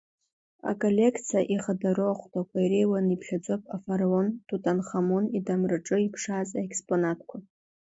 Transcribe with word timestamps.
Аколлекциа 0.69 1.39
ихадароу 1.53 2.11
ахәҭақәа 2.11 2.57
иреиуаны 2.61 3.11
иԥхьаӡоуп 3.15 3.63
афараон 3.75 4.27
Тутанхамон 4.47 5.25
идамраҿы 5.37 5.97
иԥшааз 6.01 6.49
аекспонатқәа. 6.59 7.37